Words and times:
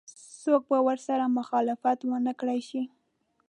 څوک 0.43 0.61
به 0.71 0.77
ورسره 0.87 1.33
مخالفت 1.37 1.99
ونه 2.05 2.31
کړای 2.39 2.61
شي. 2.69 2.81